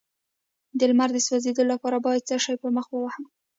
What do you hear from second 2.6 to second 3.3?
په مخ ووهم؟